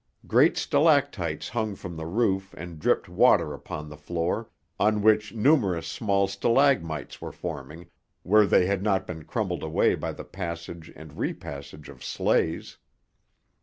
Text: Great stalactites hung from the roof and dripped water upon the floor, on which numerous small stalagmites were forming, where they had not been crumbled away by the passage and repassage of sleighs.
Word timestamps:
Great 0.25 0.57
stalactites 0.57 1.49
hung 1.49 1.75
from 1.75 1.95
the 1.95 2.07
roof 2.07 2.55
and 2.57 2.79
dripped 2.79 3.07
water 3.07 3.53
upon 3.53 3.87
the 3.87 3.95
floor, 3.95 4.49
on 4.79 5.03
which 5.03 5.35
numerous 5.35 5.85
small 5.85 6.27
stalagmites 6.27 7.21
were 7.21 7.31
forming, 7.31 7.87
where 8.23 8.47
they 8.47 8.65
had 8.65 8.81
not 8.81 9.05
been 9.05 9.23
crumbled 9.23 9.61
away 9.61 9.93
by 9.93 10.11
the 10.11 10.23
passage 10.25 10.91
and 10.95 11.19
repassage 11.19 11.87
of 11.87 12.03
sleighs. 12.03 12.79